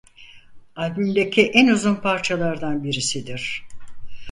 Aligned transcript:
Albümdeki 0.75 1.45
en 1.53 1.67
uzun 1.67 1.95
parçalardan 1.95 2.83
birisidir. 2.83 3.65